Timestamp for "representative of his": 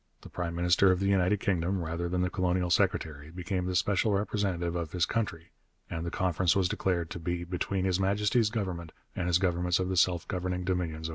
4.13-5.05